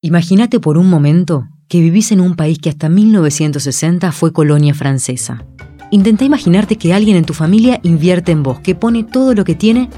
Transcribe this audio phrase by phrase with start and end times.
[0.00, 5.44] Imagínate por un momento que vivís en un país que hasta 1960 fue colonia francesa.
[5.90, 9.56] Intenta imaginarte que alguien en tu familia invierte en vos, que pone todo lo que
[9.56, 9.90] tiene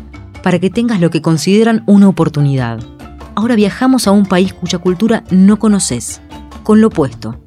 [0.43, 2.81] para que tengas lo que consideran una oportunidad.
[3.35, 6.23] Ahora viajamos a un país cuya cultura no conoces,
[6.63, 7.39] con lo opuesto,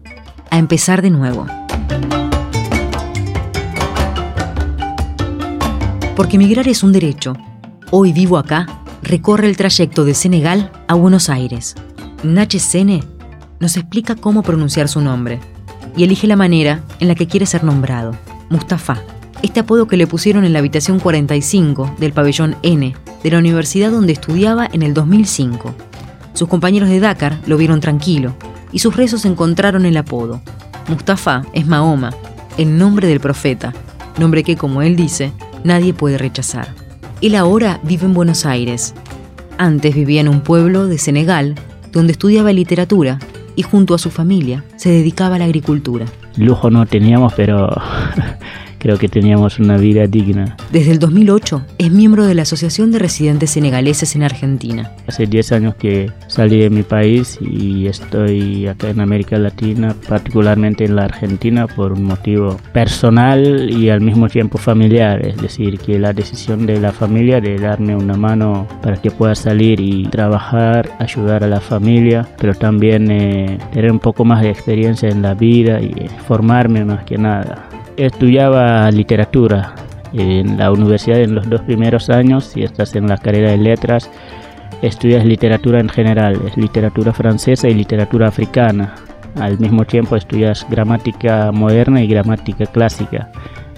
[0.52, 1.48] a empezar de nuevo.
[6.16, 7.36] Porque emigrar es un derecho.
[7.90, 8.68] Hoy vivo acá,
[9.02, 11.74] recorre el trayecto de Senegal a Buenos Aires.
[12.24, 13.04] Nache Sene
[13.60, 15.42] nos explica cómo pronunciar su nombre
[15.98, 18.16] y elige la manera en la que quiere ser nombrado,
[18.50, 19.02] Mustafa,
[19.42, 23.92] este apodo que le pusieron en la habitación 45 del pabellón N de la universidad
[23.92, 25.76] donde estudiaba en el 2005.
[26.34, 28.34] Sus compañeros de Dakar lo vieron tranquilo
[28.72, 30.42] y sus rezos encontraron el apodo.
[30.88, 32.12] Mustafa es Mahoma,
[32.58, 33.74] el nombre del profeta,
[34.18, 35.34] nombre que, como él dice,
[35.66, 36.74] nadie puede rechazar.
[37.22, 38.94] Él ahora vive en Buenos Aires.
[39.58, 41.56] Antes vivía en un pueblo de Senegal
[41.94, 43.20] donde estudiaba literatura
[43.56, 46.06] y junto a su familia se dedicaba a la agricultura.
[46.36, 47.70] Lujo no teníamos, pero
[48.84, 50.58] creo que teníamos una vida digna.
[50.70, 54.92] Desde el 2008 es miembro de la Asociación de Residentes Senegaleses en Argentina.
[55.08, 60.84] Hace 10 años que salí de mi país y estoy acá en América Latina, particularmente
[60.84, 65.26] en la Argentina, por un motivo personal y al mismo tiempo familiar.
[65.26, 69.34] Es decir, que la decisión de la familia de darme una mano para que pueda
[69.34, 74.50] salir y trabajar, ayudar a la familia, pero también eh, tener un poco más de
[74.50, 79.76] experiencia en la vida y formarme más que nada estudiaba literatura
[80.14, 84.10] en la universidad en los dos primeros años, si estás en la carrera de letras,
[84.82, 88.96] estudias literatura en general, es literatura francesa y literatura africana.
[89.40, 93.32] Al mismo tiempo estudias gramática moderna y gramática clásica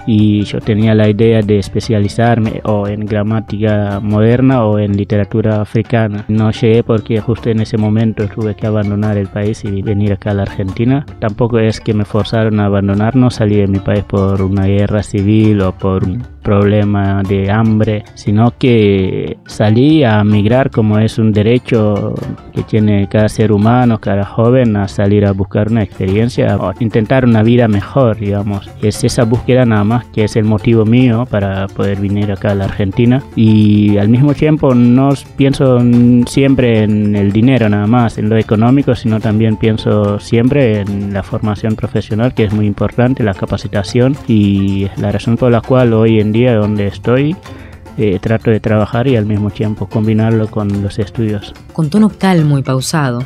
[0.06, 6.26] y yo tenía la idea de especializarme o en gramática moderna o en literatura africana.
[6.28, 10.32] No llegué porque justo en ese momento tuve que abandonar el país y venir acá
[10.32, 11.06] a la Argentina.
[11.20, 15.04] Tampoco es que me forzaron a abandonar, no salí de mi país por una guerra
[15.04, 16.06] civil o por
[16.46, 22.14] problema de hambre, sino que salí a migrar como es un derecho
[22.54, 27.26] que tiene cada ser humano, cada joven a salir a buscar una experiencia o intentar
[27.26, 28.70] una vida mejor, digamos.
[28.82, 32.56] Es esa búsqueda nada más que es el motivo mío para poder venir acá a
[32.56, 35.80] la Argentina y al mismo tiempo no pienso
[36.28, 41.24] siempre en el dinero nada más, en lo económico, sino también pienso siempre en la
[41.24, 46.20] formación profesional que es muy importante, la capacitación y la razón por la cual hoy
[46.20, 47.36] en donde estoy
[47.98, 51.54] eh, trato de trabajar y al mismo tiempo combinarlo con los estudios.
[51.74, 53.24] Con tono calmo y pausado,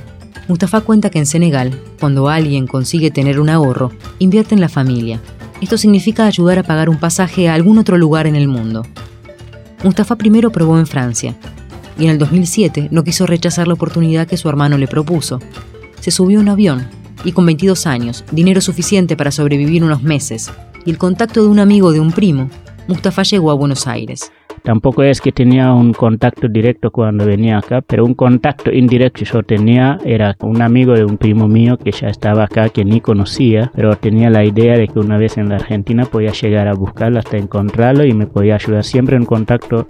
[0.47, 5.19] Mustafa cuenta que en Senegal, cuando alguien consigue tener un ahorro, invierte en la familia.
[5.61, 8.83] Esto significa ayudar a pagar un pasaje a algún otro lugar en el mundo.
[9.83, 11.35] Mustafa primero probó en Francia
[11.97, 15.39] y en el 2007 no quiso rechazar la oportunidad que su hermano le propuso.
[15.99, 16.87] Se subió a un avión
[17.23, 20.51] y con 22 años, dinero suficiente para sobrevivir unos meses
[20.85, 22.49] y el contacto de un amigo de un primo,
[22.89, 24.31] Mustafa llegó a Buenos Aires.
[24.69, 29.41] Tampoco es que tenía un contacto directo cuando venía acá, pero un contacto indirecto yo
[29.41, 33.71] tenía era un amigo de un primo mío que ya estaba acá, que ni conocía,
[33.73, 37.17] pero tenía la idea de que una vez en la Argentina podía llegar a buscarlo
[37.17, 38.83] hasta encontrarlo y me podía ayudar.
[38.83, 39.87] Siempre un contacto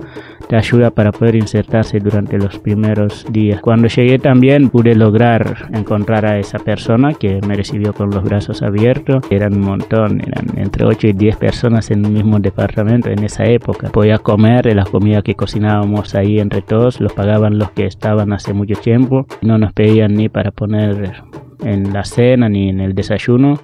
[0.47, 3.59] te ayuda para poder insertarse durante los primeros días.
[3.59, 8.61] Cuando llegué también pude lograr encontrar a esa persona que me recibió con los brazos
[8.61, 9.25] abiertos.
[9.29, 13.43] Eran un montón, eran entre 8 y 10 personas en un mismo departamento en esa
[13.43, 13.89] época.
[13.89, 18.33] Podía comer de las comidas que cocinábamos ahí entre todos, los pagaban los que estaban
[18.33, 19.25] hace mucho tiempo.
[19.41, 21.23] No nos pedían ni para poner
[21.63, 23.59] en la cena ni en el desayuno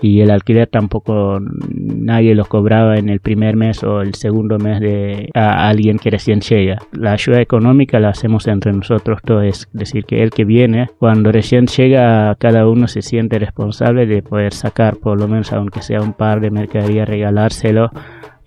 [0.00, 4.80] y el alquiler tampoco nadie los cobraba en el primer mes o el segundo mes
[4.80, 6.78] de a alguien que recién llega.
[6.92, 11.32] La ayuda económica la hacemos entre nosotros todos, es decir, que el que viene, cuando
[11.32, 16.00] recién llega, cada uno se siente responsable de poder sacar por lo menos aunque sea
[16.00, 17.90] un par de mercadería, regalárselo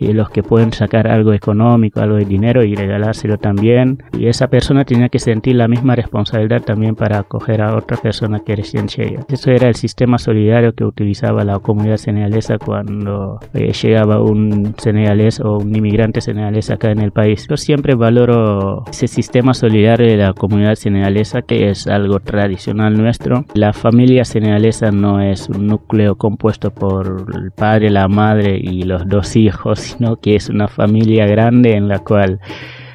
[0.02, 4.02] y los que pueden sacar algo económico, algo de dinero y regalárselo también.
[4.18, 8.40] Y esa persona tenía que sentir la misma responsabilidad también para acoger a otra persona
[8.40, 9.24] que recién llega.
[9.30, 15.40] Eso era el sistema solidario que utilizaba la comunidad senegalesa cuando eh, llegaba un senegalés
[15.40, 17.48] o un inmigrante senegalés acá en el país.
[17.48, 23.46] Yo siempre valoro ese sistema solidario de la comunidad senegalesa que es algo tradicional nuestro.
[23.54, 29.08] La familia senegalesa no es un núcleo compuesto por el padre, la madre y los
[29.08, 32.40] dos hijos sino que es una familia grande en la cual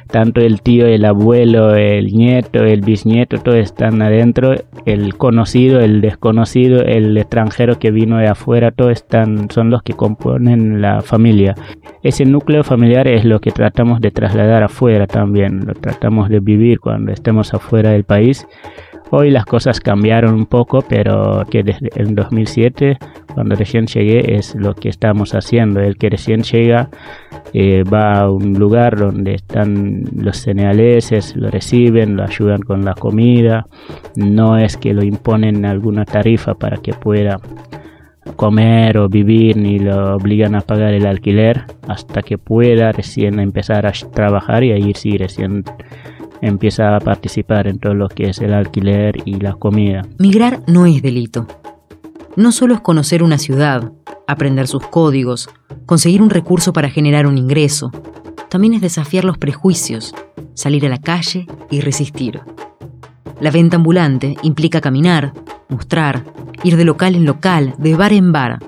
[0.07, 4.55] tanto el tío, el abuelo, el nieto, el bisnieto, todos están adentro,
[4.85, 9.93] el conocido, el desconocido, el extranjero que vino de afuera, todos están, son los que
[9.93, 11.55] componen la familia.
[12.03, 16.79] Ese núcleo familiar es lo que tratamos de trasladar afuera también, lo tratamos de vivir
[16.79, 18.47] cuando estemos afuera del país.
[19.09, 22.97] Hoy las cosas cambiaron un poco, pero que desde el 2007,
[23.37, 25.79] cuando recién llegué, es lo que estamos haciendo.
[25.79, 26.89] El que recién llega
[27.53, 32.95] eh, va a un lugar donde están los senegaleses, lo reciben, lo ayudan con la
[32.95, 33.67] comida.
[34.15, 37.39] No es que lo imponen alguna tarifa para que pueda
[38.35, 43.85] comer o vivir ni lo obligan a pagar el alquiler hasta que pueda recién empezar
[43.85, 45.63] a trabajar y ahí sí recién
[46.41, 50.01] empieza a participar en todo lo que es el alquiler y la comida.
[50.17, 51.45] Migrar no es delito.
[52.37, 53.91] No solo es conocer una ciudad,
[54.27, 55.49] aprender sus códigos,
[55.87, 57.91] conseguir un recurso para generar un ingreso,
[58.47, 60.13] también es desafiar los prejuicios,
[60.53, 62.41] salir a la calle y resistir.
[63.39, 65.33] La venta ambulante implica caminar,
[65.67, 66.25] mostrar,
[66.61, 68.59] ir de local en local, de bar en bar.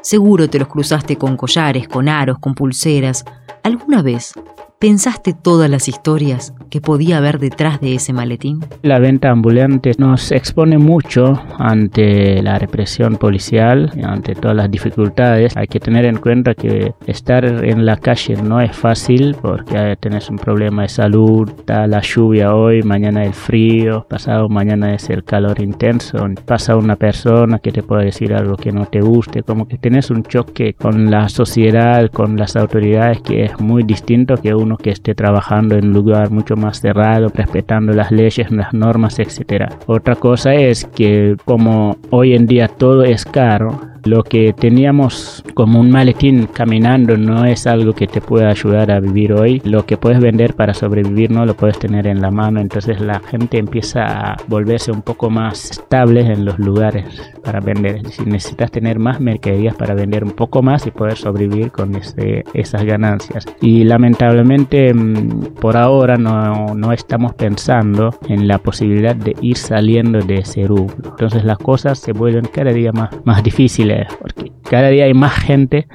[0.00, 3.24] Seguro te los cruzaste con collares, con aros, con pulseras.
[3.62, 4.34] ¿Alguna vez
[4.82, 8.64] ¿Pensaste todas las historias que podía haber detrás de ese maletín?
[8.82, 15.56] La venta ambulante nos expone mucho ante la represión policial, ante todas las dificultades.
[15.56, 20.28] Hay que tener en cuenta que estar en la calle no es fácil porque tenés
[20.28, 25.22] un problema de salud, está la lluvia hoy, mañana el frío, pasado mañana es el
[25.22, 29.68] calor intenso, pasa una persona que te puede decir algo que no te guste, como
[29.68, 34.52] que tenés un choque con la sociedad, con las autoridades que es muy distinto que
[34.52, 39.18] uno que esté trabajando en un lugar mucho más cerrado, respetando las leyes, las normas,
[39.18, 39.72] etc.
[39.86, 45.80] Otra cosa es que como hoy en día todo es caro, lo que teníamos como
[45.80, 49.60] un maletín caminando no es algo que te pueda ayudar a vivir hoy.
[49.64, 52.60] Lo que puedes vender para sobrevivir no lo puedes tener en la mano.
[52.60, 58.02] Entonces la gente empieza a volverse un poco más estable en los lugares para vender.
[58.02, 62.44] Decir, necesitas tener más mercaderías para vender un poco más y poder sobrevivir con ese,
[62.54, 63.46] esas ganancias.
[63.60, 70.20] Y lamentablemente mm, por ahora no, no estamos pensando en la posibilidad de ir saliendo
[70.20, 70.94] de ese rubro.
[71.04, 75.34] Entonces las cosas se vuelven cada día más, más difíciles porque cada día hay más
[75.34, 75.86] gente,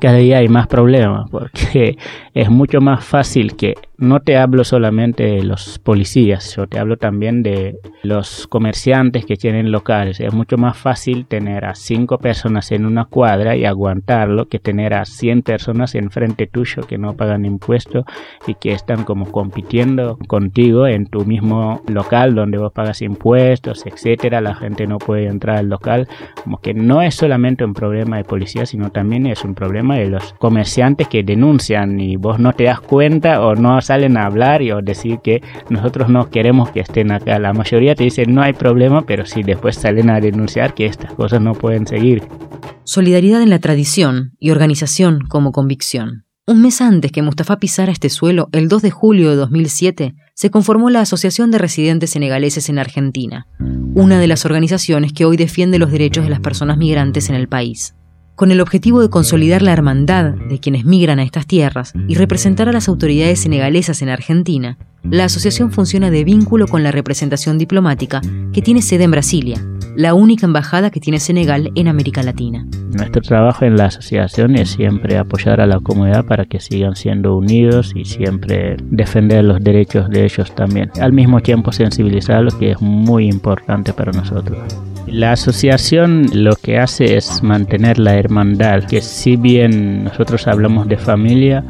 [0.00, 1.98] cada día hay más problemas, porque
[2.34, 6.96] es mucho más fácil que no te hablo solamente de los policías, yo te hablo
[6.96, 10.18] también de los comerciantes que tienen locales.
[10.18, 14.94] Es mucho más fácil tener a cinco personas en una cuadra y aguantarlo que tener
[14.94, 18.04] a 100 personas enfrente tuyo que no pagan impuestos
[18.48, 24.40] y que están como compitiendo contigo en tu mismo local donde vos pagas impuestos, etcétera.
[24.40, 26.08] La gente no puede entrar al local.
[26.42, 30.08] Como que no es solamente un problema de policía, sino también es un problema de
[30.08, 34.62] los comerciantes que denuncian y vos no te das cuenta o no salen a hablar
[34.62, 37.38] y o decir que nosotros no queremos que estén acá.
[37.38, 41.12] La mayoría te dicen no hay problema, pero si después salen a denunciar que estas
[41.12, 42.22] cosas no pueden seguir.
[42.84, 46.24] Solidaridad en la tradición y organización como convicción.
[46.46, 50.50] Un mes antes que Mustafa pisara este suelo, el 2 de julio de 2007, se
[50.50, 53.46] conformó la Asociación de Residentes Senegaleses en Argentina,
[53.94, 57.46] una de las organizaciones que hoy defiende los derechos de las personas migrantes en el
[57.46, 57.94] país
[58.34, 62.68] con el objetivo de consolidar la hermandad de quienes migran a estas tierras y representar
[62.68, 68.20] a las autoridades senegalesas en Argentina, la asociación funciona de vínculo con la representación diplomática
[68.52, 69.60] que tiene sede en Brasilia,
[69.96, 72.66] la única embajada que tiene Senegal en América Latina.
[72.92, 77.36] Nuestro trabajo en la asociación es siempre apoyar a la comunidad para que sigan siendo
[77.36, 80.90] unidos y siempre defender los derechos de ellos también.
[81.00, 84.58] Al mismo tiempo sensibilizarlos, que es muy importante para nosotros.
[85.06, 90.96] La asociación lo que hace es mantener la hermandad, que si bien nosotros hablamos de
[90.96, 91.64] familia,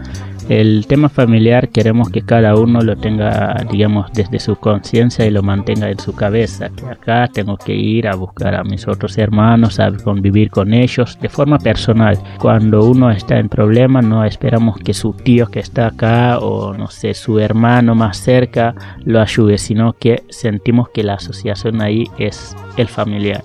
[0.49, 5.43] el tema familiar queremos que cada uno lo tenga, digamos, desde su conciencia y lo
[5.43, 6.69] mantenga en su cabeza.
[6.71, 11.19] Que acá tengo que ir a buscar a mis otros hermanos, a convivir con ellos
[11.21, 12.19] de forma personal.
[12.39, 16.89] Cuando uno está en problema, no esperamos que su tío que está acá o no
[16.89, 22.57] sé, su hermano más cerca lo ayude, sino que sentimos que la asociación ahí es
[22.77, 23.43] el familiar.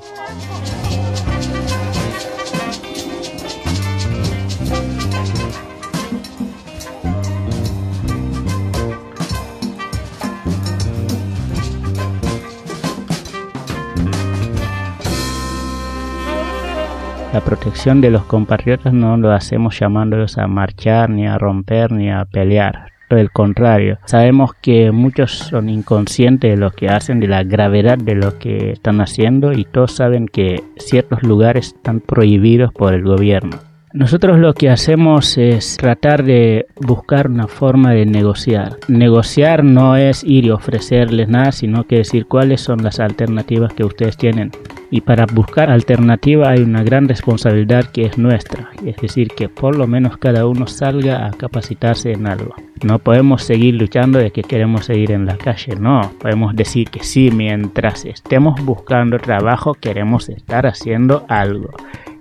[17.38, 22.10] La protección de los compatriotas no lo hacemos llamándolos a marchar, ni a romper, ni
[22.10, 22.88] a pelear.
[23.10, 28.00] Todo el contrario, sabemos que muchos son inconscientes de lo que hacen, de la gravedad
[28.00, 33.04] de lo que están haciendo y todos saben que ciertos lugares están prohibidos por el
[33.04, 33.60] gobierno.
[33.94, 38.78] Nosotros lo que hacemos es tratar de buscar una forma de negociar.
[38.88, 43.86] Negociar no es ir y ofrecerles nada, sino que decir cuáles son las alternativas que
[43.86, 44.52] ustedes tienen
[44.90, 49.76] Y para buscar alternativa hay una gran responsabilidad que es nuestra, es decir, que por
[49.76, 52.56] lo menos cada uno salga a capacitarse en algo.
[52.84, 57.04] No podemos seguir luchando de que queremos seguir en la calle, no, podemos decir que
[57.04, 61.72] sí, mientras estemos buscando trabajo queremos estar haciendo algo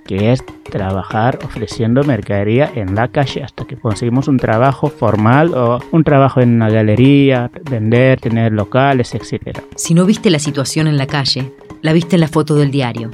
[0.06, 5.80] que es trabajar ofreciendo mercadería en la calle hasta que conseguimos un trabajo formal o
[5.90, 9.58] un trabajo en una galería, vender, tener locales, etc.
[9.74, 11.52] Si no viste la situación en la calle,
[11.86, 13.12] la viste en la foto del diario.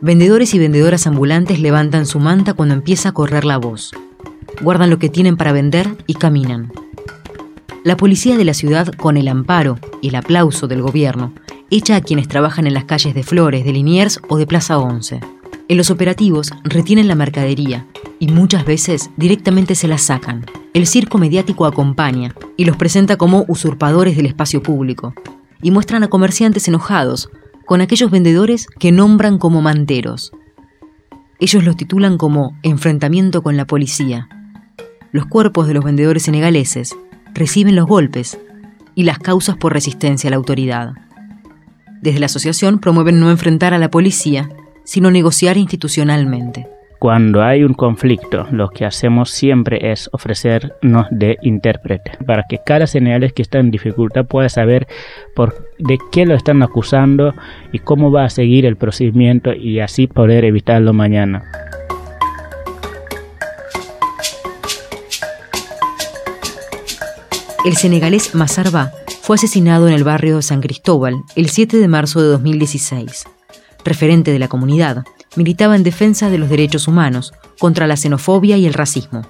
[0.00, 3.92] Vendedores y vendedoras ambulantes levantan su manta cuando empieza a correr la voz.
[4.60, 6.72] Guardan lo que tienen para vender y caminan.
[7.84, 11.32] La policía de la ciudad, con el amparo y el aplauso del gobierno,
[11.70, 15.20] echa a quienes trabajan en las calles de Flores, de Liniers o de Plaza 11.
[15.68, 17.86] En los operativos retienen la mercadería
[18.18, 20.44] y muchas veces directamente se la sacan.
[20.74, 25.14] El circo mediático acompaña y los presenta como usurpadores del espacio público
[25.62, 27.30] y muestran a comerciantes enojados
[27.68, 30.32] con aquellos vendedores que nombran como manteros.
[31.38, 34.26] Ellos los titulan como enfrentamiento con la policía.
[35.12, 36.96] Los cuerpos de los vendedores senegaleses
[37.34, 38.38] reciben los golpes
[38.94, 40.94] y las causas por resistencia a la autoridad.
[42.00, 44.48] Desde la asociación promueven no enfrentar a la policía
[44.84, 46.66] sino negociar institucionalmente.
[46.98, 52.88] Cuando hay un conflicto, lo que hacemos siempre es ofrecernos de intérprete para que cada
[52.88, 54.88] señales que está en dificultad pueda saber
[55.36, 57.34] por de qué lo están acusando
[57.70, 61.44] y cómo va a seguir el procedimiento y así poder evitarlo mañana.
[67.64, 68.90] El senegalés Mazarba
[69.22, 73.24] fue asesinado en el barrio de San Cristóbal el 7 de marzo de 2016
[73.84, 75.04] referente de la comunidad,
[75.36, 79.22] militaba en defensa de los derechos humanos, contra la xenofobia y el racismo.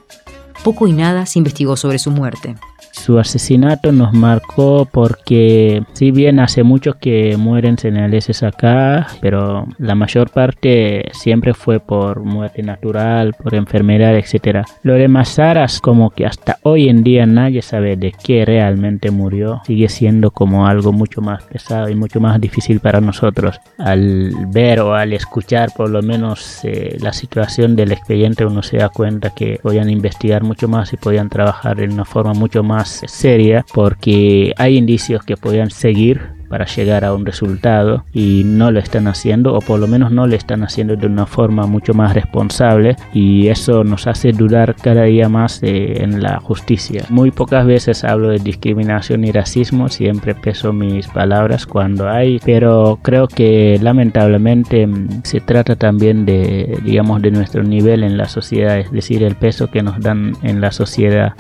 [0.64, 2.57] Poco y nada se investigó sobre su muerte.
[2.93, 9.95] Su asesinato nos marcó porque si bien hace mucho que mueren senegaleses acá, pero la
[9.95, 14.67] mayor parte siempre fue por muerte natural, por enfermedad, etc.
[14.83, 19.62] Lo de Mazaras como que hasta hoy en día nadie sabe de qué realmente murió.
[19.67, 23.61] Sigue siendo como algo mucho más pesado y mucho más difícil para nosotros.
[23.79, 28.79] Al ver o al escuchar por lo menos eh, la situación del expediente uno se
[28.79, 33.03] da cuenta que podían investigar mucho más y podían trabajar en una forma mucho más
[33.07, 38.81] seria porque hay indicios que podían seguir para llegar a un resultado y no lo
[38.81, 42.14] están haciendo o por lo menos no lo están haciendo de una forma mucho más
[42.14, 47.05] responsable y eso nos hace dudar cada día más en la justicia.
[47.09, 52.99] Muy pocas veces hablo de discriminación y racismo, siempre peso mis palabras cuando hay, pero
[53.02, 58.78] creo que lamentablemente mm, se trata también de digamos de nuestro nivel en la sociedad,
[58.78, 61.35] es decir, el peso que nos dan en la sociedad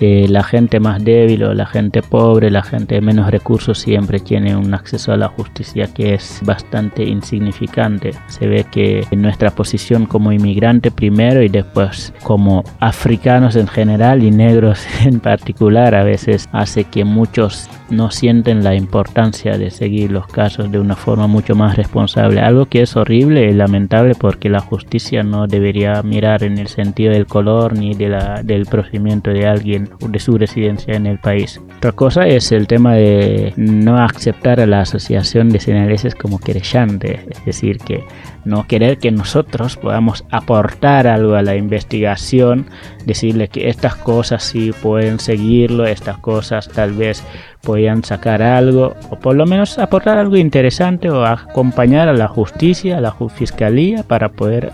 [0.00, 4.56] la gente más débil o la gente pobre, la gente de menos recursos siempre tiene
[4.56, 8.12] un acceso a la justicia que es bastante insignificante.
[8.28, 14.30] Se ve que nuestra posición como inmigrante primero y después como africanos en general y
[14.30, 20.26] negros en particular a veces hace que muchos no sienten la importancia de seguir los
[20.26, 22.40] casos de una forma mucho más responsable.
[22.40, 27.12] Algo que es horrible y lamentable porque la justicia no debería mirar en el sentido
[27.12, 31.60] del color ni de la, del procedimiento de alguien de su residencia en el país.
[31.78, 37.26] Otra cosa es el tema de no aceptar a la asociación de senegaleses como querellante,
[37.30, 38.04] es decir, que
[38.48, 42.66] no querer que nosotros podamos aportar algo a la investigación,
[43.04, 47.22] decirle que estas cosas sí pueden seguirlo, estas cosas tal vez
[47.62, 52.98] puedan sacar algo, o por lo menos aportar algo interesante o acompañar a la justicia,
[52.98, 54.72] a la fiscalía para poder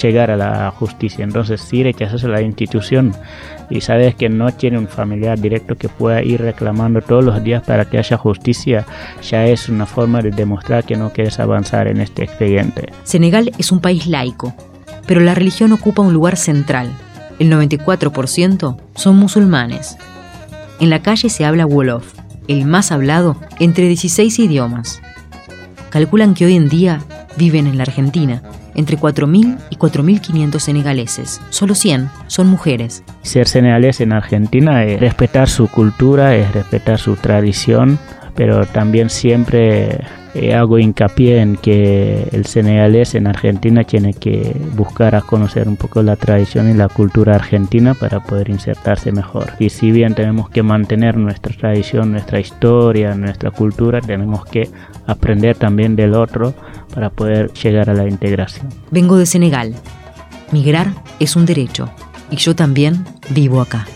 [0.00, 1.24] llegar a la justicia.
[1.24, 3.12] Entonces, si rechazas a la institución
[3.70, 7.62] y sabes que no tiene un familiar directo que pueda ir reclamando todos los días
[7.62, 8.84] para que haya justicia,
[9.22, 12.90] ya es una forma de demostrar que no quieres avanzar en este expediente.
[13.04, 14.54] Senegal es un país laico,
[15.06, 16.92] pero la religión ocupa un lugar central.
[17.38, 19.96] El 94% son musulmanes.
[20.78, 22.14] En la calle se habla Wolof,
[22.48, 25.00] el más hablado entre 16 idiomas.
[25.90, 27.00] Calculan que hoy en día
[27.36, 28.42] viven en la Argentina
[28.74, 31.40] entre 4.000 y 4.500 senegaleses.
[31.50, 33.02] Solo 100 son mujeres.
[33.22, 37.98] Ser senegalés en Argentina es respetar su cultura, es respetar su tradición,
[38.34, 40.00] pero también siempre
[40.34, 45.76] eh, hago hincapié en que el senegalés en Argentina tiene que buscar a conocer un
[45.76, 49.52] poco la tradición y la cultura argentina para poder insertarse mejor.
[49.58, 54.68] Y si bien tenemos que mantener nuestra tradición, nuestra historia, nuestra cultura, tenemos que
[55.06, 56.54] aprender también del otro
[56.94, 58.68] para poder llegar a la integración.
[58.90, 59.74] Vengo de Senegal.
[60.52, 61.90] Migrar es un derecho
[62.30, 63.86] y yo también vivo acá.